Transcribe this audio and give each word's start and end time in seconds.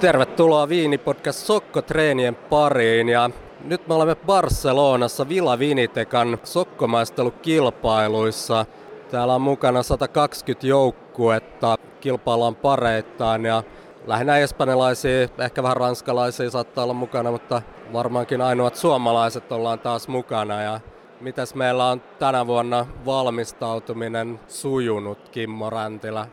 Tervetuloa 0.00 0.68
Viinipodcast 0.68 1.46
Sokko-treenien 1.46 2.34
pariin 2.34 3.08
ja 3.08 3.30
nyt 3.64 3.88
me 3.88 3.94
olemme 3.94 4.14
Barcelonassa 4.14 5.28
Villa 5.28 5.58
Vinitekan 5.58 6.38
sokkomaistelukilpailuissa. 6.44 8.66
Täällä 9.10 9.34
on 9.34 9.40
mukana 9.40 9.82
120 9.82 10.66
joukkuetta, 10.66 11.76
kilpaillaan 12.00 12.56
pareittain 12.56 13.44
ja 13.44 13.62
lähinnä 14.06 14.38
espanjalaisia, 14.38 15.28
ehkä 15.38 15.62
vähän 15.62 15.76
ranskalaisia 15.76 16.50
saattaa 16.50 16.84
olla 16.84 16.94
mukana, 16.94 17.30
mutta 17.30 17.62
varmaankin 17.92 18.40
ainoat 18.40 18.76
suomalaiset 18.76 19.52
ollaan 19.52 19.78
taas 19.78 20.08
mukana. 20.08 20.62
Ja 20.62 20.80
mitäs 21.20 21.54
meillä 21.54 21.90
on 21.90 22.02
tänä 22.18 22.46
vuonna 22.46 22.86
valmistautuminen 23.06 24.40
sujunut, 24.48 25.28
Kimmo 25.28 25.70
Räntilä? 25.70 26.26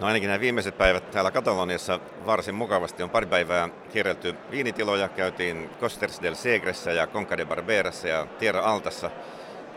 No 0.00 0.06
ainakin 0.06 0.26
nämä 0.26 0.40
viimeiset 0.40 0.78
päivät 0.78 1.10
täällä 1.10 1.30
Kataloniassa 1.30 2.00
varsin 2.26 2.54
mukavasti 2.54 3.02
on 3.02 3.10
pari 3.10 3.26
päivää 3.26 3.68
kierrelty 3.92 4.34
viinitiloja. 4.50 5.08
Käytiin 5.08 5.70
Costers 5.80 6.22
del 6.22 6.34
Segressä 6.34 6.92
ja 6.92 7.06
Conca 7.06 7.36
de 7.36 7.44
Barberassa 7.44 8.08
ja 8.08 8.26
Tierra 8.38 8.60
Altassa. 8.60 9.10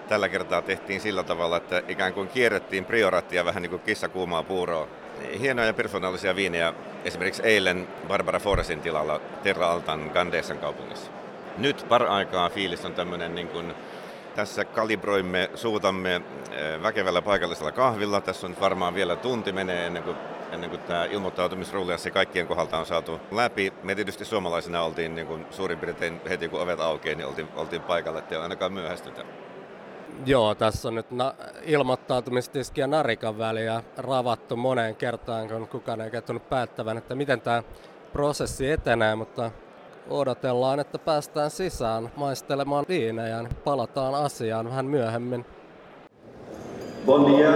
Tällä 0.07 0.29
kertaa 0.29 0.61
tehtiin 0.61 1.01
sillä 1.01 1.23
tavalla, 1.23 1.57
että 1.57 1.81
ikään 1.87 2.13
kuin 2.13 2.27
kierrettiin 2.27 2.85
priorattia 2.85 3.45
vähän 3.45 3.61
niin 3.61 3.69
kuin 3.69 3.81
kissa 3.81 4.09
kuumaa 4.09 4.43
puuroa. 4.43 4.87
Hienoja 5.39 5.73
persoonallisia 5.73 6.35
viinejä 6.35 6.73
esimerkiksi 7.05 7.43
eilen 7.43 7.87
Barbara 8.07 8.39
Foresin 8.39 8.81
tilalla 8.81 9.21
Terra 9.43 9.71
Altan 9.71 10.11
Gandesan 10.13 10.57
kaupungissa. 10.57 11.11
Nyt 11.57 11.85
par-aikaa 11.89 12.49
fiilis 12.49 12.85
on 12.85 12.93
tämmöinen 12.93 13.35
niin 13.35 13.47
kuin 13.47 13.73
tässä 14.37 14.65
kalibroimme 14.65 15.49
suutamme 15.55 16.15
eh, 16.15 16.81
väkevällä 16.83 17.21
paikallisella 17.21 17.71
kahvilla. 17.71 18.21
Tässä 18.21 18.47
on 18.47 18.55
varmaan 18.59 18.95
vielä 18.95 19.15
tunti 19.15 19.51
menee 19.51 19.87
ennen 19.87 20.03
kuin, 20.03 20.17
ennen 20.51 20.69
kuin 20.69 20.81
tämä 20.81 21.05
ilmoittautumisrulliassi 21.05 22.11
kaikkien 22.11 22.47
kohdalta 22.47 22.77
on 22.77 22.85
saatu 22.85 23.19
läpi. 23.31 23.73
Me 23.83 23.95
tietysti 23.95 24.25
suomalaisina 24.25 24.81
oltiin 24.81 25.15
niin 25.15 25.27
kuin 25.27 25.45
suurin 25.49 25.79
piirtein 25.79 26.21
heti 26.29 26.49
kun 26.49 26.61
ovet 26.61 26.79
aukeaa, 26.79 27.15
niin 27.15 27.27
oltiin, 27.27 27.47
oltiin 27.55 27.81
paikalla, 27.81 28.19
ettei 28.19 28.37
ainakaan 28.37 28.73
myöhästytä. 28.73 29.25
Joo, 30.25 30.55
tässä 30.55 30.87
on 30.87 30.95
nyt 30.95 31.11
na- 31.11 31.35
ilmoittautumistiski 31.63 32.81
ja 32.81 32.87
narikan 32.87 33.37
väliä 33.37 33.83
ravattu 33.97 34.55
moneen 34.55 34.95
kertaan, 34.95 35.47
kun 35.47 35.67
kukaan 35.67 36.01
ei 36.01 36.11
kertonut 36.11 36.49
päättävän, 36.49 36.97
että 36.97 37.15
miten 37.15 37.41
tämä 37.41 37.63
prosessi 38.13 38.71
etenee, 38.71 39.15
mutta 39.15 39.51
odotellaan, 40.09 40.79
että 40.79 40.99
päästään 40.99 41.51
sisään 41.51 42.11
maistelemaan 42.15 42.85
viinejä. 42.89 43.43
Palataan 43.63 44.15
asiaan 44.15 44.69
vähän 44.69 44.85
myöhemmin. 44.85 45.45
Bon 47.05 47.25
dia, 47.25 47.51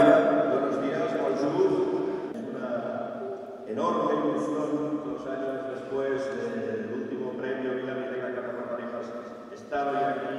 buenos 0.52 0.76
días, 0.82 1.12
bonjour. 1.22 1.72
Una 2.56 2.70
enorme 3.68 4.14
ilusión 4.14 5.02
dos 5.06 5.28
años 5.28 5.60
después 5.74 6.22
del 6.66 6.94
último 6.94 7.32
premio 7.32 7.76
Villa 7.76 7.94
Vineca 7.94 8.42
Parejas 8.70 9.08
estar 9.54 9.88
hoy 9.88 10.04
aquí 10.04 10.32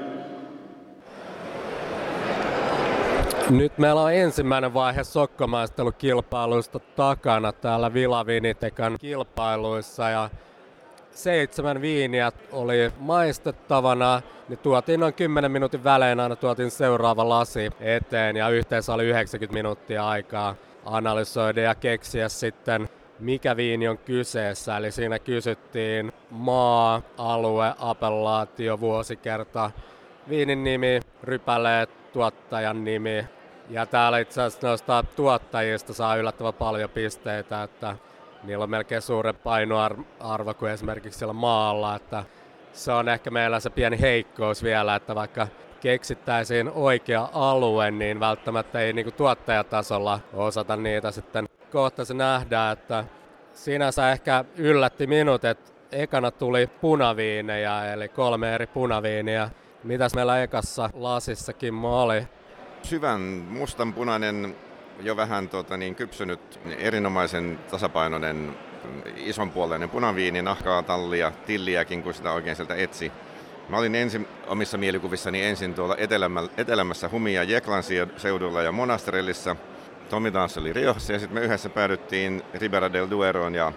Nyt 3.51 3.79
meillä 3.79 4.03
on 4.03 4.13
ensimmäinen 4.13 4.75
vaihe 4.75 5.05
sokkomaistelukilpailuista 5.05 6.79
takana 6.79 7.53
täällä 7.53 7.95
Villa 7.95 8.27
Vinitekan 8.27 8.97
kilpailuissa 9.01 10.11
ja 10.11 10.31
seitsemän 11.15 11.81
viiniä 11.81 12.33
oli 12.53 12.93
maistettavana, 12.99 14.23
niin 14.49 14.59
tuotiin 14.59 15.01
noin 15.01 15.15
10 15.15 15.53
minuutin 15.53 15.85
välein 15.85 16.21
aina 16.21 16.37
tuotiin 16.37 16.71
seuraava 16.71 17.29
lasi 17.29 17.71
eteen 17.81 18.37
ja 18.37 18.49
yhteensä 18.49 18.95
oli 18.95 19.05
90 19.05 19.55
minuuttia 19.55 20.09
aikaa 20.09 20.55
analysoida 20.85 21.61
ja 21.61 21.75
keksiä 21.75 22.29
sitten 22.29 22.89
mikä 23.23 23.57
viini 23.57 23.89
on 23.89 23.99
kyseessä. 23.99 24.77
Eli 24.77 24.91
siinä 24.91 25.19
kysyttiin 25.19 26.13
maa, 26.31 27.03
alue, 27.19 27.75
appellaatio, 27.79 28.81
vuosikerta, 28.81 29.71
viinin 30.29 30.65
nimi, 30.65 31.01
rypäleet, 31.23 32.13
tuottajan 32.13 32.85
nimi. 32.85 33.27
Ja 33.71 33.87
täällä 33.87 34.19
itse 34.19 34.43
asiassa 34.43 34.67
noista 34.67 35.05
tuottajista 35.17 35.95
saa 35.95 36.17
yllättävän 36.17 36.55
paljon 36.55 36.91
pisteitä, 36.91 37.63
että 37.63 37.97
niillä 38.43 38.63
on 38.63 38.71
melkein 38.71 39.03
suuren 39.03 39.35
painoarvo 39.35 40.55
kuin 40.55 40.73
esimerkiksi 40.73 41.19
siellä 41.19 41.33
maalla, 41.33 41.97
että 41.97 42.25
se 42.73 42.93
on 42.93 43.09
ehkä 43.09 43.31
meillä 43.31 43.61
se 43.61 43.71
pieni 43.71 44.01
heikkous 44.01 44.63
vielä, 44.63 44.95
että 44.95 45.15
vaikka 45.15 45.49
keksittäisiin 45.81 46.71
oikea 46.75 47.29
alue, 47.33 47.91
niin 47.91 48.21
välttämättä 48.21 48.81
ei 48.81 48.93
niin 48.93 49.05
kuin 49.05 49.15
tuottajatasolla 49.15 50.21
osata 50.33 50.77
niitä 50.77 51.11
sitten 51.11 51.49
kohta 51.73 52.05
se 52.05 52.15
nähdään, 52.15 52.73
että 52.73 53.05
sinänsä 53.53 54.13
ehkä 54.13 54.45
yllätti 54.57 55.07
minut, 55.07 55.45
että 55.45 55.73
ekana 55.93 56.31
tuli 56.31 56.67
punaviinejä, 56.67 57.93
eli 57.93 58.09
kolme 58.09 58.55
eri 58.55 58.67
punaviiniä. 58.67 59.51
Mitäs 59.85 60.15
meillä 60.15 60.43
ekassa 60.43 60.91
lasissakin 60.95 61.75
oli? 61.85 62.27
Syvän 62.83 63.21
mustanpunainen 63.51 64.57
jo 65.03 65.17
vähän 65.17 65.49
tota, 65.49 65.77
niin, 65.77 65.95
kypsynyt, 65.95 66.61
erinomaisen 66.79 67.59
tasapainoinen, 67.71 68.57
isonpuoleinen 69.17 69.91
punaviini, 69.91 70.43
nahkaa, 70.43 70.83
tallia, 70.83 71.33
tilliäkin, 71.47 72.03
kun 72.03 72.15
sitä 72.15 72.33
oikein 72.33 72.57
sieltä 72.57 72.75
etsi. 72.75 73.13
Mä 73.69 73.79
olin 73.79 73.95
ensin 73.95 74.29
omissa 74.47 74.79
mielikuvissani 74.79 75.43
ensin 75.43 75.75
tuolla 75.75 75.97
etelämä, 75.99 76.43
etelämässä 76.57 77.09
Humia 77.09 77.43
Jeklansin 77.43 78.13
seudulla 78.17 78.63
ja 78.63 78.73
Monasterellissa. 78.73 79.57
Tomi 80.11 80.31
taas 80.31 80.59
oli 80.59 80.73
Riohassa 80.73 81.13
ja 81.13 81.19
sitten 81.19 81.39
me 81.39 81.45
yhdessä 81.45 81.69
päädyttiin 81.69 82.43
Ribera 82.55 82.93
del 82.93 83.11
Dueroon 83.11 83.55
ja 83.55 83.73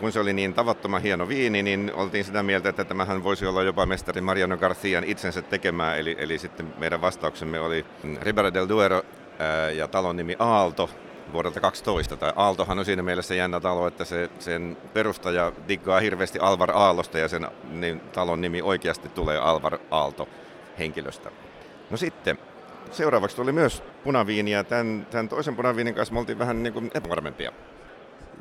kun 0.00 0.12
se 0.12 0.20
oli 0.20 0.32
niin 0.32 0.54
tavattoman 0.54 1.02
hieno 1.02 1.28
viini, 1.28 1.62
niin 1.62 1.92
oltiin 1.94 2.24
sitä 2.24 2.42
mieltä, 2.42 2.68
että 2.68 2.84
tämähän 2.84 3.24
voisi 3.24 3.46
olla 3.46 3.62
jopa 3.62 3.86
mestari 3.86 4.20
Mariano 4.20 4.56
Garcian 4.56 5.04
itsensä 5.04 5.42
tekemää. 5.42 5.96
Eli, 5.96 6.16
eli 6.18 6.38
sitten 6.38 6.74
meidän 6.78 7.00
vastauksemme 7.00 7.60
oli 7.60 7.86
Ribera 8.22 8.54
del 8.54 8.68
Duero 8.68 9.02
ja 9.76 9.88
talon 9.88 10.16
nimi 10.16 10.36
Aalto 10.38 10.90
vuodelta 11.32 11.60
12. 11.60 12.16
Tai 12.16 12.32
Aaltohan 12.36 12.78
on 12.78 12.84
siinä 12.84 13.02
mielessä 13.02 13.34
jännä 13.34 13.60
talo, 13.60 13.86
että 13.86 14.04
se, 14.04 14.30
sen 14.38 14.76
perustaja 14.92 15.52
diggaa 15.68 16.00
hirveästi 16.00 16.38
Alvar 16.38 16.70
Aallosta 16.70 17.18
ja 17.18 17.28
sen 17.28 17.48
niin, 17.70 18.00
talon 18.00 18.40
nimi 18.40 18.62
oikeasti 18.62 19.08
tulee 19.08 19.38
Alvar 19.38 19.78
Aalto 19.90 20.28
henkilöstä. 20.78 21.30
No 21.90 21.96
sitten, 21.96 22.38
seuraavaksi 22.90 23.36
tuli 23.36 23.52
myös 23.52 23.82
punaviiniä. 24.04 24.64
Tämän, 24.64 25.06
tämän 25.10 25.28
toisen 25.28 25.56
punaviinin 25.56 25.94
kanssa 25.94 26.14
me 26.14 26.20
oltiin 26.20 26.38
vähän 26.38 26.62
niin 26.62 26.72
kuin 26.72 26.90
epävarmempia. 26.94 27.52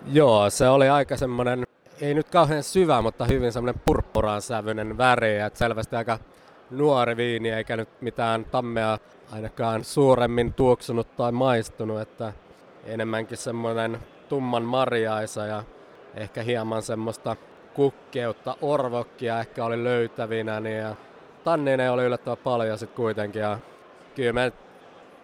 Joo, 0.08 0.50
se 0.50 0.68
oli 0.68 0.90
aika 0.90 1.18
semmoinen, 1.18 1.64
ei 2.02 2.14
nyt 2.14 2.30
kauhean 2.30 2.64
syvä, 2.64 3.02
mutta 3.02 3.26
hyvin 3.26 3.52
semmoinen 3.52 3.82
purppuraan 3.86 4.42
sävyinen 4.42 4.98
väri. 4.98 5.40
Että 5.40 5.60
selvästi 5.60 5.96
aika 5.96 6.20
nuori 6.72 7.18
viini, 7.18 7.50
eikä 7.50 7.78
nyt 7.78 7.90
mitään 8.02 8.46
tammea 8.46 8.98
ainakaan 9.32 9.84
suuremmin 9.84 10.54
tuoksunut 10.54 11.16
tai 11.16 11.32
maistunut, 11.32 12.02
että 12.02 12.34
enemmänkin 12.86 13.38
semmoinen 13.38 14.00
tumman 14.30 14.64
marjaisa 14.64 15.46
ja 15.46 15.64
ehkä 16.16 16.44
hieman 16.44 16.82
semmoista 16.82 17.36
kukkeutta, 17.74 18.56
orvokkia 18.62 19.40
ehkä 19.40 19.66
oli 19.66 19.84
löytävinä, 19.84 20.60
niin 20.60 20.78
ja 20.78 20.96
tanneja 21.44 21.94
oli 21.94 22.04
yllättävän 22.04 22.38
paljon 22.38 22.78
sitten 22.78 22.96
kuitenkin. 22.96 23.42
Ja 23.42 23.60
kyllä 24.16 24.34
me 24.34 24.54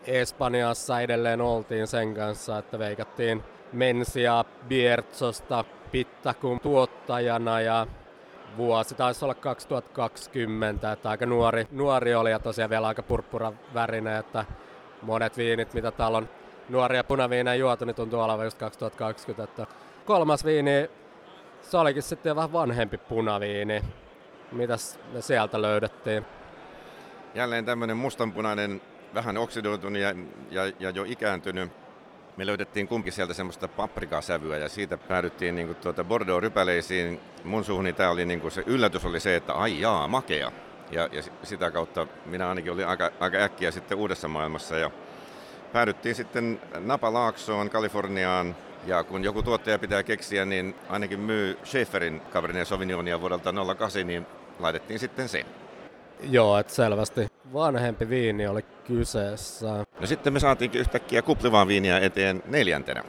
Espanjassa 0.07 1.01
edelleen 1.01 1.41
oltiin 1.41 1.87
sen 1.87 2.13
kanssa, 2.13 2.57
että 2.57 2.79
veikattiin 2.79 3.43
Mensia 3.73 4.45
Biertsosta 4.67 5.65
Pittakun 5.91 6.59
tuottajana 6.59 7.61
ja 7.61 7.87
vuosi 8.57 8.95
taisi 8.95 9.25
olla 9.25 9.33
2020, 9.33 10.91
että 10.91 11.09
aika 11.09 11.25
nuori, 11.25 11.67
nuori 11.71 12.15
oli 12.15 12.31
ja 12.31 12.39
tosiaan 12.39 12.69
vielä 12.69 12.87
aika 12.87 13.03
purppura 13.03 13.53
värinen, 13.73 14.17
että 14.17 14.45
monet 15.01 15.37
viinit, 15.37 15.73
mitä 15.73 15.91
täällä 15.91 16.17
on 16.17 16.29
nuoria 16.69 17.03
punaviinejä 17.03 17.55
juotu, 17.55 17.85
niin 17.85 17.95
tuntuu 17.95 18.19
olevan 18.19 18.45
just 18.45 18.57
2020. 18.57 19.43
Että 19.43 19.75
kolmas 20.05 20.45
viini, 20.45 20.89
se 21.61 21.77
olikin 21.77 22.03
sitten 22.03 22.35
vähän 22.35 22.53
vanhempi 22.53 22.97
punaviini. 22.97 23.81
Mitäs 24.51 24.99
me 25.13 25.21
sieltä 25.21 25.61
löydettiin? 25.61 26.25
Jälleen 27.35 27.65
tämmöinen 27.65 27.97
mustanpunainen, 27.97 28.81
vähän 29.13 29.37
oksidoitunut 29.37 30.01
ja, 30.01 30.15
ja, 30.51 30.71
ja 30.79 30.89
jo 30.89 31.03
ikääntynyt 31.07 31.71
me 32.37 32.45
löydettiin 32.45 32.87
kumpi 32.87 33.11
sieltä 33.11 33.33
semmoista 33.33 33.67
paprikasävyä 33.67 34.57
ja 34.57 34.69
siitä 34.69 34.97
päädyttiin 34.97 35.55
niin 35.55 35.67
kuin 35.67 35.77
tuota 35.77 36.03
Bordeaux-rypäleisiin. 36.03 37.19
Mun 37.43 37.63
suhuni 37.63 37.93
tämä 37.93 38.09
oli 38.09 38.25
niin 38.25 38.41
kuin 38.41 38.51
se 38.51 38.63
yllätys 38.65 39.05
oli 39.05 39.19
se, 39.19 39.35
että 39.35 39.53
ai 39.53 39.81
jaa, 39.81 40.07
makea. 40.07 40.51
Ja, 40.91 41.09
ja 41.11 41.23
sitä 41.43 41.71
kautta 41.71 42.07
minä 42.25 42.49
ainakin 42.49 42.71
olin 42.71 42.87
aika, 42.87 43.11
aika 43.19 43.37
äkkiä 43.37 43.71
sitten 43.71 43.97
uudessa 43.97 44.27
maailmassa 44.27 44.77
ja 44.77 44.91
päädyttiin 45.73 46.15
sitten 46.15 46.61
Napa-Laaksoon, 46.79 47.69
Kaliforniaan. 47.69 48.55
Ja 48.85 49.03
kun 49.03 49.23
joku 49.23 49.43
tuottaja 49.43 49.79
pitää 49.79 50.03
keksiä, 50.03 50.45
niin 50.45 50.75
ainakin 50.89 51.19
myy 51.19 51.57
Schaeferin 51.63 52.21
Cabernet 52.33 52.67
Sauvignonia 52.67 53.21
vuodelta 53.21 53.53
08, 53.77 54.07
niin 54.07 54.25
laitettiin 54.59 54.99
sitten 54.99 55.29
se. 55.29 55.45
Joo, 56.23 56.57
että 56.57 56.73
selvästi 56.73 57.27
vanhempi 57.53 58.09
viini 58.09 58.47
oli 58.47 58.61
kyseessä. 58.87 59.85
No 59.99 60.07
sitten 60.07 60.33
me 60.33 60.39
saatiinkin 60.39 60.81
yhtäkkiä 60.81 61.21
kuplivaa 61.21 61.67
viiniä 61.67 61.99
eteen 61.99 62.43
neljäntenä. 62.45 63.03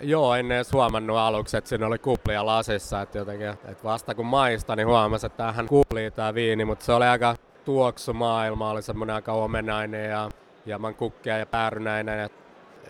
Joo, 0.00 0.34
en 0.34 0.52
edes 0.52 0.72
huomannut 0.72 1.16
aluksi, 1.16 1.56
että 1.56 1.68
siinä 1.68 1.86
oli 1.86 1.98
kuplia 1.98 2.46
lasissa, 2.46 3.02
että 3.02 3.18
jotenkin, 3.18 3.46
että 3.46 3.84
vasta 3.84 4.14
kun 4.14 4.26
maista, 4.26 4.76
niin 4.76 4.86
huomasi, 4.86 5.26
että 5.26 5.44
tähän 5.44 5.66
kuplii 5.66 6.10
tämä 6.10 6.34
viini, 6.34 6.64
mutta 6.64 6.84
se 6.84 6.92
oli 6.92 7.04
aika 7.04 7.36
tuoksu 7.64 8.12
maailma, 8.12 8.70
oli 8.70 8.82
semmoinen 8.82 9.16
aika 9.16 9.32
omenainen 9.32 10.10
ja 10.10 10.28
hieman 10.66 10.94
kukkia 10.94 11.38
ja 11.38 11.46
päärynäinen. 11.46 12.18
Ja, 12.18 12.28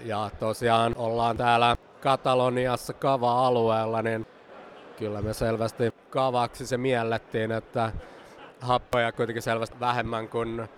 ja 0.05 0.31
tosiaan 0.39 0.95
ollaan 0.97 1.37
täällä 1.37 1.77
Kataloniassa 2.01 2.93
kava-alueella, 2.93 4.03
niin 4.03 4.27
kyllä 4.99 5.23
me 5.23 5.35
selvästi 5.35 5.95
kavaksi 6.11 6.67
se 6.67 6.77
miellettiin, 6.77 7.53
että 7.53 7.93
happoja 8.63 9.13
kuitenkin 9.13 9.43
selvästi 9.43 9.81
vähemmän 9.81 10.29
kuin 10.29 10.69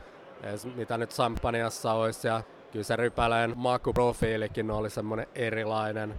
mitä 0.74 0.98
nyt 0.98 1.10
Sampaniassa 1.10 1.92
olisi. 1.92 2.28
Ja 2.28 2.42
kyllä 2.72 2.84
se 2.84 2.96
rypäleen 2.96 3.52
makuprofiilikin 3.56 4.70
oli 4.70 4.90
semmoinen 4.90 5.26
erilainen. 5.34 6.14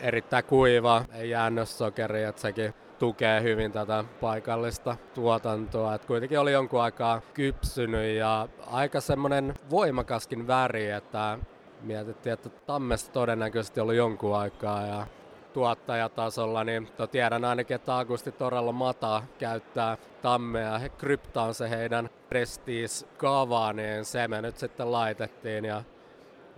Erittäin 0.00 0.44
kuiva, 0.44 1.04
ei 1.14 1.30
jäännössokeri, 1.30 2.22
että 2.22 2.42
sekin 2.42 2.74
tukee 2.98 3.42
hyvin 3.42 3.72
tätä 3.72 4.04
paikallista 4.20 4.96
tuotantoa. 5.14 5.94
Et 5.94 6.04
kuitenkin 6.04 6.38
oli 6.38 6.52
jonkun 6.52 6.82
aikaa 6.82 7.20
kypsynyt 7.34 8.16
ja 8.16 8.48
aika 8.66 9.00
semmoinen 9.00 9.54
voimakaskin 9.70 10.46
väri, 10.46 10.90
että 10.90 11.38
mietittiin, 11.82 12.32
että 12.32 12.48
tammesta 12.48 13.12
todennäköisesti 13.12 13.80
oli 13.80 13.96
jonkun 13.96 14.36
aikaa 14.36 14.86
ja 14.86 15.06
tuottajatasolla, 15.52 16.64
niin 16.64 16.88
tiedän 17.10 17.44
ainakin, 17.44 17.74
että 17.74 17.96
Augusti 17.96 18.32
Torello 18.32 18.72
Mata 18.72 19.22
käyttää 19.38 19.96
tammea. 20.22 20.80
Krypta 20.98 21.42
on 21.42 21.54
se 21.54 21.70
heidän 21.70 22.10
prestis 22.28 23.06
kava, 23.16 23.72
niin 23.72 24.04
se 24.04 24.28
me 24.28 24.42
nyt 24.42 24.58
sitten 24.58 24.92
laitettiin 24.92 25.64
ja 25.64 25.82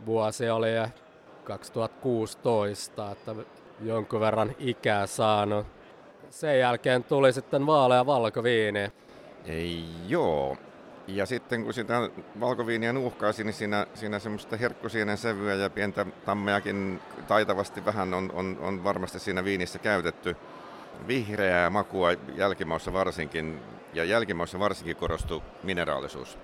vuosi 0.06 0.50
oli 0.50 0.68
2016, 1.44 3.10
että 3.10 3.34
jonkun 3.80 4.20
verran 4.20 4.54
ikää 4.58 5.06
saanut. 5.06 5.66
Sen 6.30 6.58
jälkeen 6.58 7.04
tuli 7.04 7.32
sitten 7.32 7.66
vaalea 7.66 8.06
valkoviini. 8.06 8.92
Ei, 9.46 9.84
joo, 10.08 10.56
ja 11.06 11.26
sitten 11.26 11.64
kun 11.64 11.74
sitä 11.74 12.10
valkoviiniä 12.40 12.92
nuuhkaisi, 12.92 13.44
niin 13.44 13.54
siinä, 13.54 13.86
siinä 13.94 14.18
semmoista 14.18 14.56
herkkusienen 14.56 15.18
sävyä 15.18 15.54
ja 15.54 15.70
pientä 15.70 16.06
tammeakin 16.24 17.00
taitavasti 17.28 17.84
vähän 17.84 18.14
on, 18.14 18.32
on, 18.34 18.58
on 18.60 18.84
varmasti 18.84 19.18
siinä 19.18 19.44
viinissä 19.44 19.78
käytetty. 19.78 20.36
Vihreää 21.08 21.70
makua 21.70 22.12
jälkimaussa 22.34 22.92
varsinkin, 22.92 23.60
ja 23.94 24.04
jälkimaussa 24.04 24.58
varsinkin 24.58 24.96
korostuu 24.96 25.42
mineraalisuus. 25.62 26.38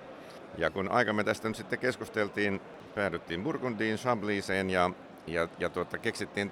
Ja 0.57 0.69
kun 0.69 0.91
aikamme 0.91 1.23
tästä 1.23 1.47
nyt 1.47 1.57
sitten 1.57 1.79
keskusteltiin, 1.79 2.61
päädyttiin 2.95 3.43
Burgundiin, 3.43 3.97
Chabliseen 3.97 4.69
ja, 4.69 4.89
ja, 5.27 5.47
ja 5.59 5.69
tuota, 5.69 5.97
keksittiin 5.97 6.51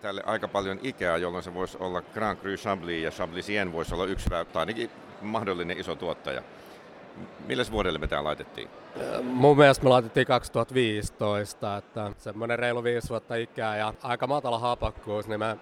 tälle 0.00 0.22
aika 0.26 0.48
paljon 0.48 0.78
ikää, 0.82 1.16
jolloin 1.16 1.44
se 1.44 1.54
voisi 1.54 1.76
olla 1.80 2.02
Grand 2.02 2.38
Cru 2.38 2.50
Chablis 2.56 3.02
ja 3.02 3.10
Chablisien 3.10 3.72
voisi 3.72 3.94
olla 3.94 4.06
yksi 4.06 4.30
tai 4.30 4.46
ainakin 4.54 4.90
mahdollinen 5.20 5.78
iso 5.78 5.94
tuottaja. 5.94 6.42
Milles 7.46 7.72
vuodelle 7.72 7.98
me 7.98 8.06
tämä 8.06 8.24
laitettiin? 8.24 8.68
Mun 9.22 9.56
mielestä 9.56 9.84
me 9.84 9.90
laitettiin 9.90 10.26
2015, 10.26 11.76
että 11.76 12.12
semmoinen 12.18 12.58
reilu 12.58 12.84
viisi 12.84 13.08
vuotta 13.08 13.34
ikää 13.34 13.76
ja 13.76 13.94
aika 14.02 14.26
matala 14.26 14.58
hapakkuus, 14.58 15.28
niin 15.28 15.40
me 15.40 15.56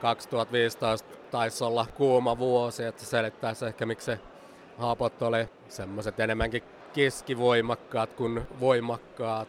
2015 0.00 1.08
taisi 1.30 1.64
olla 1.64 1.86
kuuma 1.94 2.38
vuosi, 2.38 2.84
että 2.84 3.04
se 3.04 3.08
selittäisi 3.08 3.66
ehkä 3.66 3.86
miksi 3.86 4.04
se 4.04 4.20
hapot 4.78 5.22
oli 5.22 5.48
semmoiset 5.68 6.20
enemmänkin 6.20 6.62
keskivoimakkaat 6.92 8.12
kuin 8.12 8.42
voimakkaat. 8.60 9.48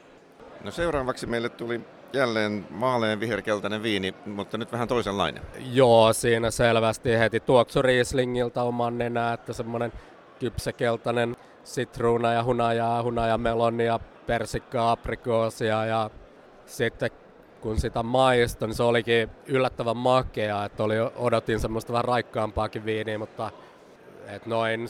No 0.63 0.72
seuraavaksi 0.72 1.25
meille 1.25 1.50
tuli 1.50 1.81
jälleen 2.13 2.68
maaleen 2.69 3.19
viherkeltainen 3.19 3.84
viini, 3.84 4.16
mutta 4.25 4.57
nyt 4.57 4.72
vähän 4.72 4.88
toisenlainen. 4.88 5.44
Joo, 5.72 6.13
siinä 6.13 6.51
selvästi 6.51 7.19
heti 7.19 7.39
tuoksu 7.39 7.81
Rieslingiltä 7.81 8.63
oman 8.63 8.98
nenää, 8.98 9.34
että 9.34 9.54
semmoinen 9.54 9.94
kypsäkeltainen 10.40 11.36
sitruuna 11.64 12.34
ja 12.34 12.44
hunajaa, 12.44 13.04
hunaja 13.04 13.38
melonia, 13.38 14.00
persikkaa, 14.28 14.92
aprikoosia 14.92 15.86
ja 15.86 16.10
sitten 16.66 17.12
kun 17.62 17.80
sitä 17.80 18.04
maiston, 18.04 18.70
niin 18.70 18.78
se 18.78 18.84
olikin 18.84 19.30
yllättävän 19.48 19.98
makea, 19.98 20.66
että 20.66 20.84
oli, 20.84 20.96
odotin 21.16 21.60
semmoista 21.60 21.94
vähän 21.94 22.06
raikkaampaakin 22.06 22.86
viiniä, 22.86 23.18
mutta 23.18 23.52
et 24.28 24.46
noin 24.46 24.86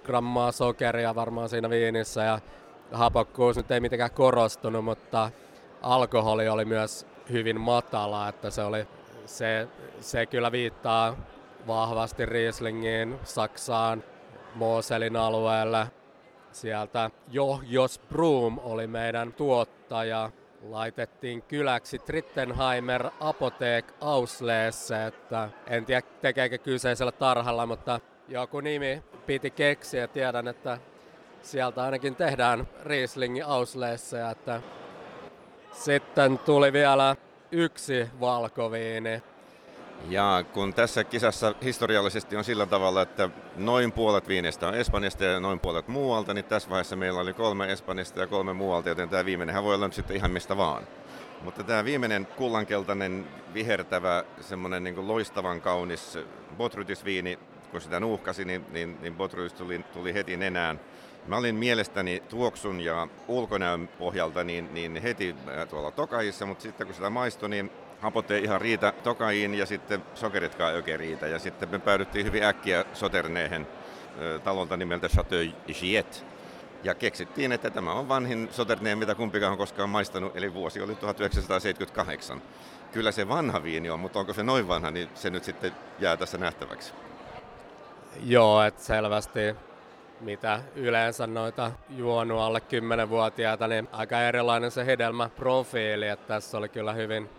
70-80 0.00 0.02
grammaa 0.04 0.52
sokeria 0.52 1.14
varmaan 1.14 1.48
siinä 1.48 1.70
viinissä 1.70 2.22
ja 2.22 2.38
hapokkuus 2.92 3.56
nyt 3.56 3.70
ei 3.70 3.80
mitenkään 3.80 4.10
korostunut, 4.10 4.84
mutta 4.84 5.30
alkoholi 5.82 6.48
oli 6.48 6.64
myös 6.64 7.06
hyvin 7.30 7.60
matala, 7.60 8.28
että 8.28 8.50
se, 8.50 8.62
oli, 8.62 8.86
se, 9.26 9.68
se 10.00 10.26
kyllä 10.26 10.52
viittaa 10.52 11.16
vahvasti 11.66 12.26
Rieslingiin, 12.26 13.18
Saksaan, 13.24 14.04
Moselin 14.54 15.16
alueelle. 15.16 15.86
Sieltä 16.52 17.10
jo 17.28 17.60
jos 17.66 18.00
Broom 18.08 18.58
oli 18.62 18.86
meidän 18.86 19.32
tuottaja. 19.32 20.30
Laitettiin 20.62 21.42
kyläksi 21.42 21.98
Trittenheimer 21.98 23.10
Apotek 23.20 23.92
Ausleesse, 24.00 25.06
että 25.06 25.48
en 25.66 25.84
tiedä 25.84 26.02
tekeekö 26.20 26.58
kyseisellä 26.58 27.12
tarhalla, 27.12 27.66
mutta 27.66 28.00
joku 28.28 28.60
nimi 28.60 29.02
piti 29.26 29.50
keksiä. 29.50 30.08
Tiedän, 30.08 30.48
että 30.48 30.78
sieltä 31.42 31.82
ainakin 31.82 32.16
tehdään 32.16 32.68
Rieslingi 32.84 33.42
Ausleesse, 33.42 34.30
että 34.30 34.62
sitten 35.72 36.38
tuli 36.38 36.72
vielä 36.72 37.16
yksi 37.52 38.10
valkoviini. 38.20 39.22
Ja 40.08 40.44
kun 40.52 40.74
tässä 40.74 41.04
kisassa 41.04 41.54
historiallisesti 41.62 42.36
on 42.36 42.44
sillä 42.44 42.66
tavalla, 42.66 43.02
että 43.02 43.30
noin 43.56 43.92
puolet 43.92 44.28
viinestä 44.28 44.68
on 44.68 44.74
Espanjasta 44.74 45.24
ja 45.24 45.40
noin 45.40 45.60
puolet 45.60 45.88
muualta, 45.88 46.34
niin 46.34 46.44
tässä 46.44 46.70
vaiheessa 46.70 46.96
meillä 46.96 47.20
oli 47.20 47.32
kolme 47.32 47.72
Espanjasta 47.72 48.20
ja 48.20 48.26
kolme 48.26 48.52
muualta, 48.52 48.88
joten 48.88 49.08
tämä 49.08 49.24
viimeinenhän 49.24 49.64
voi 49.64 49.74
olla 49.74 49.86
nyt 49.86 49.94
sitten 49.94 50.16
ihan 50.16 50.30
mistä 50.30 50.56
vaan. 50.56 50.86
Mutta 51.42 51.64
tämä 51.64 51.84
viimeinen 51.84 52.26
kullankeltainen, 52.26 53.26
vihertävä, 53.54 54.24
semmoinen 54.40 54.84
niin 54.84 55.08
loistavan 55.08 55.60
kaunis 55.60 56.18
Botrytis-viini, 56.56 57.38
kun 57.70 57.80
sitä 57.80 58.00
nuuhkasi, 58.00 58.44
niin, 58.44 58.66
niin, 58.70 58.98
niin 59.00 59.16
Botrytis 59.16 59.52
tuli, 59.52 59.78
tuli 59.78 60.14
heti 60.14 60.36
nenään. 60.36 60.80
Mä 61.26 61.36
olin 61.36 61.54
mielestäni 61.54 62.22
tuoksun 62.28 62.80
ja 62.80 63.08
ulkonäön 63.28 63.88
pohjalta 63.88 64.44
niin, 64.44 64.74
niin 64.74 65.02
heti 65.02 65.36
tuolla 65.70 65.90
Tokaissa, 65.90 66.46
mutta 66.46 66.62
sitten 66.62 66.86
kun 66.86 66.94
sitä 66.94 67.10
maistoi, 67.10 67.48
niin 67.48 67.70
hapot 68.02 68.30
ei 68.30 68.44
ihan 68.44 68.60
riitä 68.60 68.92
tokaiin 69.02 69.54
ja 69.54 69.66
sitten 69.66 70.04
sokeritkaan 70.14 70.70
ei 70.70 70.76
oikein 70.76 70.98
riitä. 70.98 71.26
Ja 71.26 71.38
sitten 71.38 71.68
me 71.70 71.78
päädyttiin 71.78 72.26
hyvin 72.26 72.42
äkkiä 72.42 72.84
Soterneen 72.92 73.66
talolta 74.44 74.76
nimeltä 74.76 75.08
Chateau 75.08 75.52
Giet. 75.66 76.24
Ja 76.84 76.94
keksittiin, 76.94 77.52
että 77.52 77.70
tämä 77.70 77.92
on 77.92 78.08
vanhin 78.08 78.48
Soterneen, 78.50 78.98
mitä 78.98 79.14
kumpikaan 79.14 79.52
on 79.52 79.58
koskaan 79.58 79.88
maistanut, 79.88 80.36
eli 80.36 80.54
vuosi 80.54 80.80
oli 80.80 80.94
1978. 80.94 82.42
Kyllä 82.92 83.12
se 83.12 83.28
vanha 83.28 83.62
viini 83.62 83.90
on, 83.90 84.00
mutta 84.00 84.18
onko 84.18 84.32
se 84.32 84.42
noin 84.42 84.68
vanha, 84.68 84.90
niin 84.90 85.08
se 85.14 85.30
nyt 85.30 85.44
sitten 85.44 85.72
jää 85.98 86.16
tässä 86.16 86.38
nähtäväksi. 86.38 86.92
Joo, 88.24 88.62
että 88.62 88.82
selvästi 88.82 89.56
mitä 90.20 90.60
yleensä 90.74 91.26
noita 91.26 91.72
juonut 91.90 92.40
alle 92.40 92.58
10-vuotiaita, 92.58 93.68
niin 93.68 93.88
aika 93.92 94.20
erilainen 94.20 94.70
se 94.70 94.86
hedelmäprofiili, 94.86 96.08
että 96.08 96.26
tässä 96.26 96.58
oli 96.58 96.68
kyllä 96.68 96.92
hyvin 96.92 97.30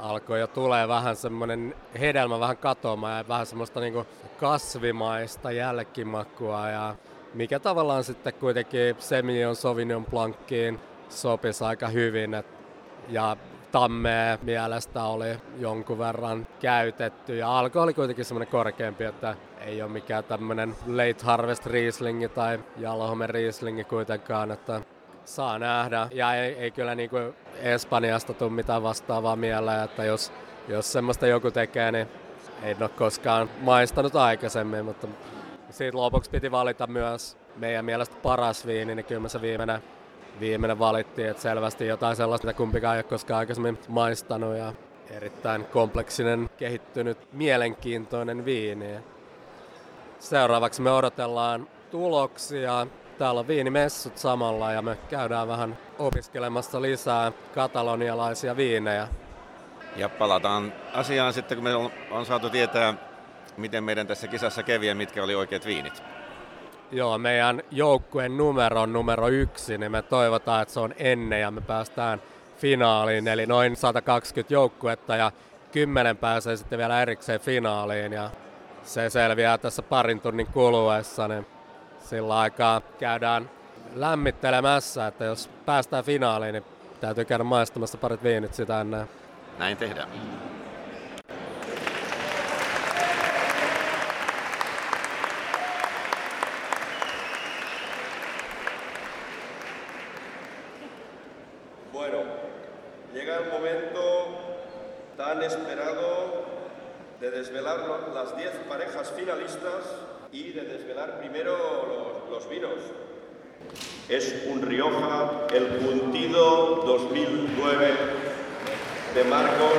alkoi 0.00 0.40
jo 0.40 0.46
tulee 0.46 0.88
vähän 0.88 1.16
semmoinen 1.16 1.74
hedelmä 2.00 2.40
vähän 2.40 2.56
katoamaan 2.56 3.18
ja 3.18 3.28
vähän 3.28 3.46
semmoista 3.46 3.80
niinku 3.80 4.06
kasvimaista 4.40 5.52
jälkimakua 5.52 6.68
ja 6.68 6.94
mikä 7.34 7.58
tavallaan 7.58 8.04
sitten 8.04 8.34
kuitenkin 8.34 8.96
Semillon 8.98 9.56
Sauvignon 9.56 10.06
Blanciin 10.06 10.80
sopisi 11.08 11.64
aika 11.64 11.88
hyvin. 11.88 12.34
Et, 12.34 12.46
ja 13.08 13.36
tammea 13.72 14.38
mielestä 14.42 15.04
oli 15.04 15.36
jonkun 15.58 15.98
verran 15.98 16.46
käytetty 16.60 17.36
ja 17.36 17.58
alko 17.58 17.82
oli 17.82 17.94
kuitenkin 17.94 18.24
semmoinen 18.24 18.48
korkeampi, 18.52 19.04
että 19.04 19.36
ei 19.60 19.82
ole 19.82 19.90
mikään 19.90 20.24
tämmöinen 20.24 20.76
late 20.86 21.24
harvest 21.24 21.66
rieslingi 21.66 22.28
tai 22.28 22.58
jalhome 22.76 23.26
rieslingi 23.26 23.84
kuitenkaan, 23.84 24.50
että 24.50 24.80
saa 25.24 25.58
nähdä. 25.58 26.08
Ja 26.12 26.34
ei, 26.34 26.54
ei 26.54 26.70
kyllä 26.70 26.94
niin 26.94 27.10
kuin 27.10 27.34
Espanjasta 27.62 28.34
tule 28.34 28.50
mitään 28.50 28.82
vastaavaa 28.82 29.36
mieleen, 29.36 29.84
että 29.84 30.04
jos, 30.04 30.32
jos 30.68 30.92
semmoista 30.92 31.26
joku 31.26 31.50
tekee, 31.50 31.92
niin 31.92 32.08
ei 32.62 32.76
ole 32.80 32.88
koskaan 32.88 33.50
maistanut 33.60 34.16
aikaisemmin, 34.16 34.84
mutta 34.84 35.06
siitä 35.70 35.98
lopuksi 35.98 36.30
piti 36.30 36.50
valita 36.50 36.86
myös 36.86 37.36
meidän 37.56 37.84
mielestä 37.84 38.16
paras 38.22 38.66
viini, 38.66 38.94
niin 38.94 39.06
kyllä 39.06 39.28
se 39.28 39.40
viimeinen, 39.40 39.82
viimeinen 40.40 40.78
valittiin, 40.78 41.28
että 41.28 41.42
selvästi 41.42 41.86
jotain 41.86 42.16
sellaista, 42.16 42.46
mitä 42.46 42.56
kumpikaan 42.56 42.96
ei 42.96 42.98
ole 42.98 43.04
koskaan 43.04 43.38
aikaisemmin 43.38 43.78
maistanut 43.88 44.56
ja 44.56 44.72
erittäin 45.10 45.64
kompleksinen, 45.64 46.50
kehittynyt, 46.56 47.32
mielenkiintoinen 47.32 48.44
viini. 48.44 48.98
Seuraavaksi 50.18 50.82
me 50.82 50.90
odotellaan 50.90 51.68
tuloksia 51.90 52.86
täällä 53.20 53.40
on 53.40 53.48
viinimessut 53.48 54.18
samalla 54.18 54.72
ja 54.72 54.82
me 54.82 54.98
käydään 55.08 55.48
vähän 55.48 55.78
opiskelemassa 55.98 56.82
lisää 56.82 57.32
katalonialaisia 57.54 58.56
viinejä. 58.56 59.08
Ja 59.96 60.08
palataan 60.08 60.72
asiaan 60.94 61.32
sitten, 61.32 61.56
kun 61.56 61.64
me 61.64 61.74
on, 62.10 62.26
saatu 62.26 62.50
tietää, 62.50 62.94
miten 63.56 63.84
meidän 63.84 64.06
tässä 64.06 64.28
kisassa 64.28 64.62
kävi 64.62 64.86
ja 64.86 64.94
mitkä 64.94 65.24
oli 65.24 65.34
oikeat 65.34 65.66
viinit. 65.66 66.02
Joo, 66.92 67.18
meidän 67.18 67.62
joukkueen 67.70 68.36
numero 68.36 68.82
on 68.82 68.92
numero 68.92 69.28
yksi, 69.28 69.78
niin 69.78 69.92
me 69.92 70.02
toivotaan, 70.02 70.62
että 70.62 70.74
se 70.74 70.80
on 70.80 70.94
ennen 70.96 71.40
ja 71.40 71.50
me 71.50 71.60
päästään 71.60 72.22
finaaliin, 72.58 73.28
eli 73.28 73.46
noin 73.46 73.76
120 73.76 74.54
joukkuetta 74.54 75.16
ja 75.16 75.32
10 75.72 76.16
pääsee 76.16 76.56
sitten 76.56 76.78
vielä 76.78 77.02
erikseen 77.02 77.40
finaaliin 77.40 78.12
ja 78.12 78.30
se 78.82 79.10
selviää 79.10 79.58
tässä 79.58 79.82
parin 79.82 80.20
tunnin 80.20 80.46
kuluessa, 80.46 81.28
niin 81.28 81.46
sillä 82.00 82.38
aikaa 82.38 82.80
käydään 82.80 83.50
lämmittelemässä, 83.94 85.06
että 85.06 85.24
jos 85.24 85.50
päästään 85.66 86.04
finaaliin, 86.04 86.52
niin 86.52 86.64
täytyy 87.00 87.24
käydä 87.24 87.44
maistamassa 87.44 87.98
parit 87.98 88.22
viinit 88.22 88.54
sitä 88.54 88.80
ennen. 88.80 89.08
Näin 89.58 89.76
tehdään. 89.76 90.08
Y 110.32 110.52
de 110.52 110.62
desvelar 110.62 111.18
primero 111.18 112.26
los, 112.30 112.48
vinos. 112.48 112.78
Es 114.08 114.44
un 114.48 114.62
Rioja, 114.62 115.46
el 115.52 115.66
Puntido 115.66 116.82
2009 116.86 117.94
de 119.14 119.24
Marcos 119.24 119.72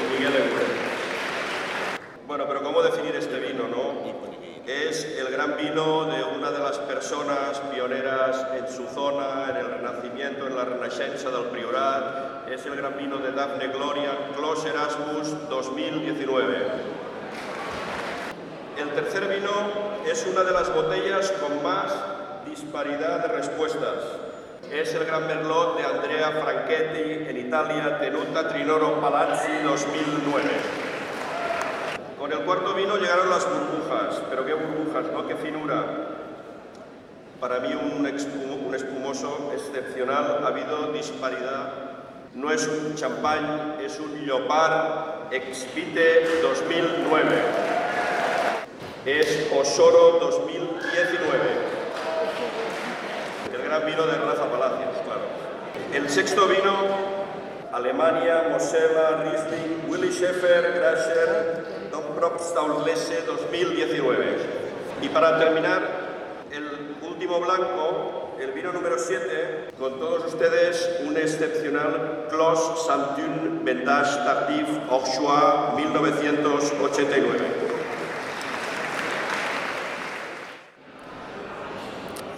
y 0.00 0.14
Miguel 0.14 0.34
Eguren. 0.34 0.88
Bueno, 2.26 2.44
pero 2.48 2.62
¿cómo 2.62 2.82
definir 2.82 3.14
este 3.16 3.38
vino, 3.38 3.68
no? 3.68 4.18
Es 4.66 5.04
el 5.16 5.30
gran 5.32 5.56
vino 5.56 6.04
de 6.04 6.22
una 6.24 6.50
de 6.50 6.58
las 6.58 6.78
personas 6.80 7.58
pioneras 7.72 8.46
en 8.54 8.68
su 8.68 8.86
zona, 8.88 9.48
en 9.48 9.56
el 9.56 9.70
Renacimiento, 9.70 10.46
en 10.46 10.56
la 10.56 10.64
Renaixença 10.66 11.30
del 11.30 11.44
Priorat. 11.44 12.48
Es 12.50 12.66
el 12.66 12.76
gran 12.76 12.98
vino 12.98 13.16
de 13.16 13.32
Daphne 13.32 13.68
Gloria, 13.68 14.10
Clos 14.36 14.66
Erasmus 14.66 15.48
2019. 15.48 16.98
El 18.78 18.90
tercer 18.90 19.26
vino 19.26 19.87
es 20.10 20.26
una 20.26 20.42
de 20.42 20.52
las 20.52 20.72
botellas 20.74 21.32
con 21.40 21.62
más 21.62 21.92
disparidad 22.46 23.20
de 23.20 23.28
respuestas. 23.28 23.96
Es 24.72 24.94
el 24.94 25.04
Gran 25.04 25.26
Merlot 25.26 25.78
de 25.78 25.84
Andrea 25.84 26.30
Franchetti 26.42 27.28
en 27.30 27.36
Italia, 27.36 27.98
Tenuta 28.00 28.48
Trinoro 28.48 29.00
Palazzi 29.00 29.62
2009. 29.64 30.42
Con 32.18 32.32
el 32.32 32.38
cuarto 32.40 32.74
vino 32.74 32.96
llegaron 32.96 33.30
las 33.30 33.46
burbujas, 33.46 34.20
pero 34.28 34.44
qué 34.44 34.54
burbujas, 34.54 35.06
¿no? 35.12 35.26
Qué 35.26 35.36
finura. 35.36 35.84
Para 37.40 37.60
mí 37.60 37.68
un, 37.72 38.04
espum- 38.06 38.66
un 38.66 38.74
espumoso 38.74 39.52
excepcional, 39.54 40.40
ha 40.42 40.48
habido 40.48 40.92
disparidad. 40.92 41.72
No 42.34 42.50
es 42.50 42.66
un 42.66 42.94
champán, 42.94 43.76
es 43.80 43.98
un 44.00 44.26
Llopar 44.26 45.28
Expite 45.30 46.40
2009. 46.42 47.77
Es 49.08 49.48
Osoro 49.58 50.18
2019. 50.20 50.68
El 53.54 53.62
gran 53.62 53.86
vino 53.86 54.06
de 54.06 54.18
Rafa 54.18 54.50
Palacios, 54.50 54.98
claro. 55.02 55.22
El 55.94 56.10
sexto 56.10 56.46
vino, 56.46 56.74
Alemania, 57.72 58.48
Mosela, 58.50 59.22
Riesling, 59.22 59.88
Willy 59.88 60.12
Schäfer, 60.12 60.74
Grasher, 60.74 61.88
Dobropstaullese 61.90 63.22
2019. 63.22 64.36
Y 65.00 65.08
para 65.08 65.38
terminar, 65.38 65.88
el 66.52 66.98
último 67.00 67.40
blanco, 67.40 68.34
el 68.38 68.52
vino 68.52 68.74
número 68.74 68.98
7, 68.98 69.68
con 69.78 69.98
todos 69.98 70.26
ustedes 70.26 71.00
un 71.06 71.16
excepcional 71.16 72.26
Clos 72.28 72.84
Santun 72.86 73.64
Ventage 73.64 74.16
Tardif 74.18 74.68
Auxois 74.90 75.76
1989. 75.76 77.57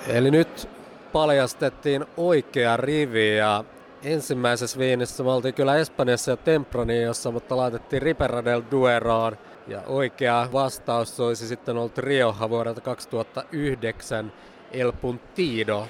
Eli 0.07 0.31
nyt 0.31 0.69
paljastettiin 1.13 2.05
oikea 2.17 2.77
rivi 2.77 3.37
ja 3.37 3.65
ensimmäisessä 4.03 4.79
viinissä 4.79 5.23
me 5.23 5.31
oltiin 5.31 5.55
kyllä 5.55 5.77
Espanjassa 5.77 6.31
ja 6.31 6.37
Tempranillossa, 6.37 7.31
mutta 7.31 7.57
laitettiin 7.57 8.03
Ribera 8.03 8.45
del 8.45 8.63
Dueroon. 8.71 9.39
Ja 9.67 9.83
oikea 9.87 10.49
vastaus 10.53 11.21
olisi 11.21 11.49
sitten 11.49 11.77
ollut 11.77 11.99
Rioja 11.99 12.51
vuodelta 12.51 12.81
2009 12.81 14.33
El 14.73 14.93
Puntido. 14.93 15.89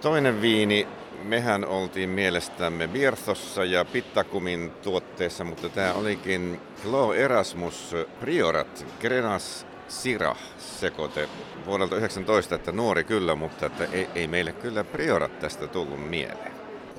Toinen 0.00 0.40
viini, 0.42 0.86
mehän 1.22 1.64
oltiin 1.64 2.10
mielestämme 2.10 2.88
Bierthossa 2.88 3.64
ja 3.64 3.84
Pittakumin 3.84 4.70
tuotteessa, 4.82 5.44
mutta 5.44 5.68
tämä 5.68 5.92
olikin 5.92 6.60
Glo 6.82 7.14
Erasmus 7.14 7.96
Priorat 8.20 8.86
Grenas 9.00 9.66
Syrah 9.90 10.38
sekoite 10.58 11.28
vuodelta 11.66 11.96
19, 11.96 12.54
että 12.54 12.72
nuori 12.72 13.04
kyllä, 13.04 13.34
mutta 13.34 13.66
että 13.66 13.84
ei, 13.92 14.08
ei 14.14 14.26
meille 14.28 14.52
kyllä 14.52 14.84
Priorat 14.84 15.38
tästä 15.38 15.66
tullut 15.66 16.10
mieleen. 16.10 16.52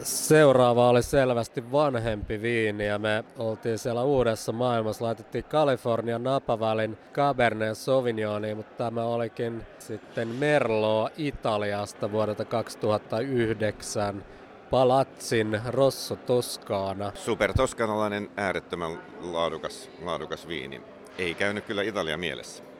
Seuraava 0.04 0.90
oli 0.90 1.04
selvästi 1.04 1.72
vanhempi 1.72 2.42
viini 2.42 2.88
ja 2.88 3.00
me 3.00 3.24
oltiin 3.38 3.78
siellä 3.78 4.04
uudessa 4.04 4.52
maailmassa. 4.52 5.06
Laitettiin 5.06 5.44
Kalifornian 5.44 6.24
Napa-välin 6.24 6.98
Cabernet 7.14 7.78
Sauvignoni, 7.78 8.56
mutta 8.56 8.84
tämä 8.84 9.04
olikin 9.04 9.64
sitten 9.80 10.28
Merlot 10.28 11.14
Italiasta 11.18 12.12
vuodelta 12.12 12.46
2009. 12.46 14.24
Palazzin 14.70 15.62
Rosso 15.68 16.16
Toscana. 16.16 17.12
Super 17.16 17.54
toskanalainen, 17.54 18.30
äärettömän 18.38 19.02
laadukas, 19.20 19.90
laadukas 20.02 20.48
viini. 20.48 20.82
Ei 21.18 21.34
käynyt 21.34 21.66
kyllä 21.66 21.82
Italia 21.82 22.18
mielessä. 22.18 22.71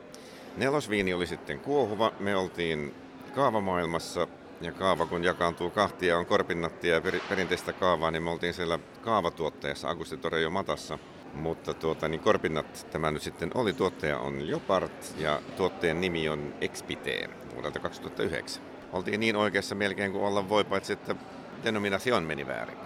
Nelosviini 0.56 1.14
oli 1.14 1.26
sitten 1.26 1.60
kuohuva. 1.60 2.12
Me 2.20 2.36
oltiin 2.36 2.94
kaavamaailmassa 3.34 4.26
ja 4.60 4.72
kaava 4.72 5.06
kun 5.06 5.24
jakaantuu 5.24 5.70
kahtia, 5.70 6.18
on 6.18 6.26
korpinnattia 6.26 6.94
ja 6.94 7.00
per, 7.00 7.14
perinteistä 7.28 7.72
kaavaa, 7.72 8.10
niin 8.10 8.22
me 8.22 8.30
oltiin 8.30 8.54
siellä 8.54 8.78
kaavatuotteessa 9.00 9.88
Agusti 9.88 10.16
Torrejo 10.16 10.50
Matassa. 10.50 10.98
Mutta 11.34 11.74
tuota, 11.74 12.08
niin 12.08 12.20
Korpinnat 12.20 12.86
tämä 12.90 13.10
nyt 13.10 13.22
sitten 13.22 13.50
oli. 13.54 13.72
Tuottaja 13.72 14.18
on 14.18 14.48
Jopart 14.48 15.14
ja 15.18 15.40
tuotteen 15.56 16.00
nimi 16.00 16.28
on 16.28 16.54
Expite 16.60 17.30
vuodelta 17.54 17.78
2009. 17.78 18.62
Oltiin 18.92 19.20
niin 19.20 19.36
oikeassa 19.36 19.74
melkein 19.74 20.12
kuin 20.12 20.24
olla 20.24 20.48
voi, 20.48 20.64
paitsi 20.64 20.92
että 20.92 21.16
denominaation 21.64 22.22
meni 22.22 22.46
väärin. 22.46 22.76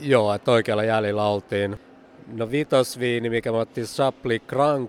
Joo, 0.00 0.34
että 0.34 0.50
oikealla 0.50 0.84
jäljellä 0.84 1.24
oltiin. 1.24 1.78
No 2.26 2.50
vitosviini, 2.50 3.30
mikä 3.30 3.52
me 3.52 3.58
otettiin 3.58 3.86
Sapli 3.86 4.38
Grand 4.38 4.88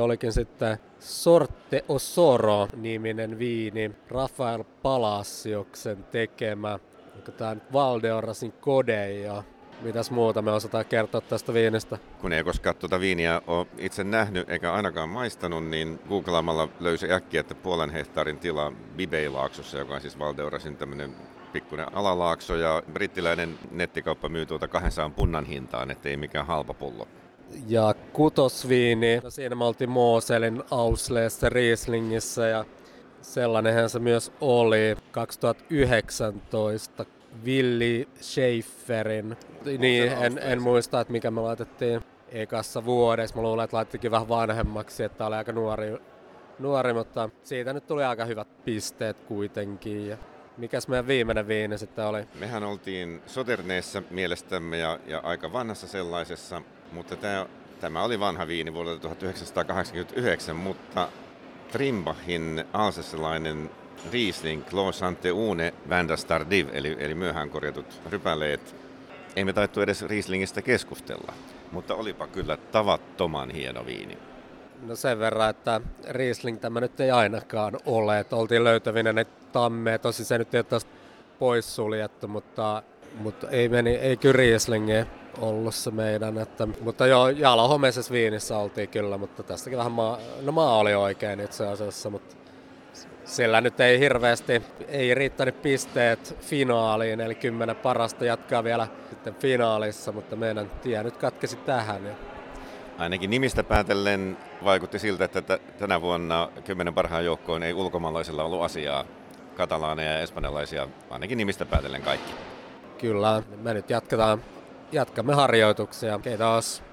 olikin 0.00 0.32
sitten 0.32 0.78
Sorte 0.98 1.84
Osoro-niminen 1.88 3.38
viini. 3.38 3.90
Rafael 4.08 4.64
Palacioksen 4.82 6.04
tekemä. 6.04 6.78
Onko 7.16 7.32
tää 7.32 7.54
nyt 7.54 7.72
Valdeorasin 7.72 8.52
kode 8.52 9.12
ja 9.12 9.42
mitäs 9.82 10.10
muuta 10.10 10.42
me 10.42 10.52
osataan 10.52 10.86
kertoa 10.86 11.20
tästä 11.20 11.54
viinistä? 11.54 11.98
Kun 12.20 12.32
ei 12.32 12.44
koskaan 12.44 12.76
tuota 12.76 13.00
viiniä 13.00 13.42
ole 13.46 13.66
itse 13.78 14.04
nähnyt 14.04 14.50
eikä 14.50 14.72
ainakaan 14.72 15.08
maistanut, 15.08 15.66
niin 15.66 16.00
googlaamalla 16.08 16.68
löysi 16.80 17.12
äkkiä, 17.12 17.40
että 17.40 17.54
puolen 17.54 17.90
hehtaarin 17.90 18.38
tila 18.38 18.72
Bibei-laaksossa, 18.96 19.78
joka 19.78 19.94
on 19.94 20.00
siis 20.00 20.18
Valdeorasin 20.18 20.76
tämmöinen 20.76 21.14
pikkuinen 21.52 21.94
alalaakso 21.94 22.56
ja 22.56 22.82
brittiläinen 22.92 23.58
nettikauppa 23.70 24.28
myy 24.28 24.46
tuota 24.46 24.68
200 24.68 25.10
punnan 25.10 25.44
hintaan, 25.44 25.90
ettei 25.90 26.16
mikään 26.16 26.46
halpa 26.46 26.74
pullo. 26.74 27.08
Ja 27.68 27.94
kutosviini, 28.12 29.20
no 29.24 29.30
siinä 29.30 29.54
me 29.54 29.64
oltiin 29.64 29.90
Mooselin 29.90 30.62
Ausleessa 30.70 31.48
Rieslingissä 31.48 32.46
ja 32.46 32.64
sellainenhan 33.22 33.90
se 33.90 33.98
myös 33.98 34.32
oli 34.40 34.96
2019 35.10 37.04
Willi 37.44 38.08
Schaeferin. 38.20 39.36
Niin, 39.78 40.12
en, 40.12 40.38
en 40.38 40.62
muista, 40.62 41.00
että 41.00 41.12
mikä 41.12 41.30
me 41.30 41.40
laitettiin 41.40 42.00
ekassa 42.28 42.84
vuodessa. 42.84 43.36
Mä 43.36 43.42
luulen, 43.42 43.64
että 43.64 43.76
laittikin 43.76 44.10
vähän 44.10 44.28
vanhemmaksi, 44.28 45.02
että 45.02 45.26
oli 45.26 45.36
aika 45.36 45.52
nuori, 45.52 45.98
nuori, 46.58 46.92
mutta 46.92 47.30
siitä 47.42 47.72
nyt 47.72 47.86
tuli 47.86 48.04
aika 48.04 48.24
hyvät 48.24 48.64
pisteet 48.64 49.20
kuitenkin. 49.20 50.18
Mikäs 50.56 50.88
meidän 50.88 51.06
viimeinen 51.06 51.48
viini 51.48 51.78
sitten 51.78 52.04
oli? 52.04 52.24
Mehän 52.40 52.64
oltiin 52.64 53.22
Soterneessa 53.26 54.02
mielestämme 54.10 54.78
ja, 54.78 54.98
ja 55.06 55.18
aika 55.18 55.52
vanhassa 55.52 55.86
sellaisessa, 55.86 56.62
mutta 56.92 57.16
tämä, 57.16 57.46
tämä 57.80 58.02
oli 58.02 58.20
vanha 58.20 58.46
viini 58.46 58.74
vuodelta 58.74 59.00
1989, 59.00 60.56
mutta 60.56 61.08
Trimbachin 61.72 62.64
alsessilainen 62.72 63.70
Riesling 64.12 64.64
Clos 64.66 64.98
Sante 64.98 65.32
Une 65.32 65.74
Vandas 65.88 66.24
Tardiv, 66.24 66.68
eli, 66.72 66.96
eli 66.98 67.14
myöhään 67.14 67.50
korjatut 67.50 68.00
rypäleet. 68.10 68.76
Ei 69.36 69.44
me 69.44 69.52
taittu 69.52 69.80
edes 69.80 70.02
Rieslingistä 70.02 70.62
keskustella. 70.62 71.32
mutta 71.72 71.94
olipa 71.94 72.26
kyllä 72.26 72.56
tavattoman 72.56 73.50
hieno 73.50 73.86
viini. 73.86 74.18
No 74.82 74.96
sen 74.96 75.18
verran, 75.18 75.50
että 75.50 75.80
Riesling 76.08 76.60
tämä 76.60 76.80
nyt 76.80 77.00
ei 77.00 77.10
ainakaan 77.10 77.78
ole, 77.86 78.18
että 78.18 78.36
oltiin 78.36 78.64
löytävinä 78.64 79.12
ne 79.12 79.26
tammeja, 79.52 79.98
tosi 79.98 80.24
se 80.24 80.38
nyt 80.38 80.54
ei 80.54 80.62
ole 80.72 80.80
poissuljettu, 81.38 82.28
mutta, 82.28 82.82
mutta 83.20 83.48
ei, 83.50 83.68
meni, 83.68 83.90
ei 83.90 84.16
kyllä 84.16 84.36
Rieslingi 84.36 85.06
ollut 85.38 85.74
se 85.74 85.90
meidän, 85.90 86.38
että, 86.38 86.68
mutta 86.80 87.06
joo, 87.06 87.28
jalohomeisessa 87.28 88.12
viinissä 88.12 88.58
oltiin 88.58 88.88
kyllä, 88.88 89.18
mutta 89.18 89.42
tästäkin 89.42 89.78
vähän 89.78 89.92
maa, 89.92 90.18
no 90.42 90.52
maa 90.52 90.78
oli 90.78 90.94
oikein 90.94 91.40
itse 91.40 91.66
asiassa, 91.66 92.10
mutta 92.10 92.36
sillä 93.24 93.60
nyt 93.60 93.80
ei 93.80 93.98
hirveästi, 93.98 94.62
ei 94.88 95.14
riittänyt 95.14 95.62
pisteet 95.62 96.36
finaaliin, 96.40 97.20
eli 97.20 97.34
kymmenen 97.34 97.76
parasta 97.76 98.24
jatkaa 98.24 98.64
vielä 98.64 98.88
sitten 99.10 99.34
finaalissa, 99.34 100.12
mutta 100.12 100.36
meidän 100.36 100.70
tie 100.82 101.02
nyt 101.02 101.16
katkesi 101.16 101.56
tähän. 101.56 102.04
Ja 102.06 102.29
Ainakin 103.00 103.30
nimistä 103.30 103.64
päätellen 103.64 104.36
vaikutti 104.64 104.98
siltä, 104.98 105.24
että 105.24 105.58
tänä 105.78 106.00
vuonna 106.00 106.48
kymmenen 106.64 106.94
parhaan 106.94 107.24
joukkoon 107.24 107.62
ei 107.62 107.74
ulkomaalaisilla 107.74 108.44
ollut 108.44 108.62
asiaa. 108.62 109.04
Katalaaneja 109.56 110.12
ja 110.12 110.20
espanjalaisia, 110.20 110.88
ainakin 111.10 111.38
nimistä 111.38 111.66
päätellen 111.66 112.02
kaikki. 112.02 112.32
Kyllä, 112.98 113.42
me 113.56 113.74
nyt 113.74 113.90
jatketaan, 113.90 114.42
jatkamme 114.92 115.34
harjoituksia. 115.34 116.18
Kiitos. 116.18 116.89